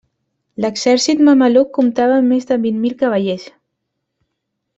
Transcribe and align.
L'exèrcit 0.63 1.21
mameluc 1.27 1.69
comptava 1.77 2.17
més 2.31 2.49
de 2.53 2.59
vint 2.67 2.81
mil 2.87 2.97
cavallers. 3.03 3.47